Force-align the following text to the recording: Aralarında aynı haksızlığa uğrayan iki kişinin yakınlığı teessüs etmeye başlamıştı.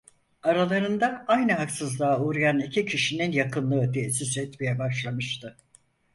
Aralarında 0.43 1.25
aynı 1.27 1.53
haksızlığa 1.53 2.19
uğrayan 2.21 2.59
iki 2.59 2.85
kişinin 2.85 3.31
yakınlığı 3.31 3.91
teessüs 3.91 4.37
etmeye 4.37 4.79
başlamıştı. 4.79 5.57